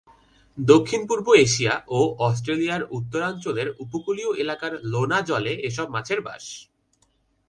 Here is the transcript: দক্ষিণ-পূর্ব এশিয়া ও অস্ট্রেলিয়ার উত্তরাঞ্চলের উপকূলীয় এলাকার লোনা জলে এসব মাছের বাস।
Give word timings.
দক্ষিণ-পূর্ব 0.57 1.27
এশিয়া 1.45 1.73
ও 1.89 1.99
অস্ট্রেলিয়ার 2.19 2.83
উত্তরাঞ্চলের 2.91 3.67
উপকূলীয় 3.79 4.31
এলাকার 4.35 4.73
লোনা 4.83 5.19
জলে 5.21 5.53
এসব 5.69 5.87
মাছের 5.89 6.19
বাস। 6.21 6.43